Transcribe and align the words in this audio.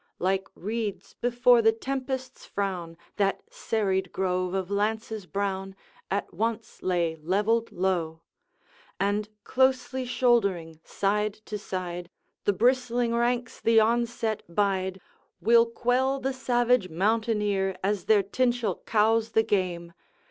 "Like 0.17 0.47
reeds 0.55 1.13
before 1.21 1.61
the 1.61 1.71
tempest's 1.71 2.43
frown, 2.43 2.97
That 3.17 3.43
serried 3.51 4.11
grove 4.11 4.55
of 4.55 4.71
lances 4.71 5.27
brown 5.27 5.75
At 6.09 6.33
once 6.33 6.81
lay 6.81 7.15
levelled 7.17 7.71
low; 7.71 8.21
And 8.99 9.29
closely 9.43 10.05
shouldering 10.05 10.79
side 10.83 11.35
to 11.45 11.59
side, 11.59 12.09
The 12.45 12.53
bristling 12.53 13.13
ranks 13.13 13.61
the 13.61 13.79
onset 13.79 14.41
bide." 14.49 14.99
"We'll 15.39 15.67
quell 15.67 16.19
the 16.19 16.33
savage 16.33 16.89
mountaineer, 16.89 17.77
As 17.83 18.05
their 18.05 18.23
Tinchel 18.23 18.83
cows 18.87 19.33
the 19.33 19.43
game! 19.43 19.93